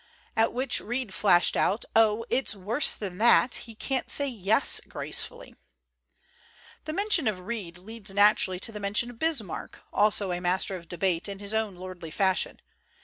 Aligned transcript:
At 0.35 0.51
which 0.51 0.79
Reed 0.79 1.13
flashed 1.13 1.55
out: 1.55 1.85
"Oh, 1.95 2.25
it's 2.31 2.55
worse 2.55 2.93
than 2.95 3.19
that. 3.19 3.55
He 3.69 3.75
can't 3.75 4.09
say 4.09 4.27
'Yes' 4.27 4.81
gracefully." 4.87 5.53
The 6.85 6.91
mention 6.93 7.27
of 7.27 7.41
Reed 7.41 7.77
leads 7.77 8.11
naturally 8.11 8.59
to 8.61 8.71
the 8.71 8.79
mention 8.79 9.11
of 9.11 9.19
Bismarck, 9.19 9.83
also 9.93 10.31
a 10.31 10.41
master 10.41 10.75
of 10.75 10.87
debate 10.89 11.29
in 11.29 11.37
his 11.37 11.53
own 11.53 11.75
lordly 11.75 12.09
fashion. 12.09 12.59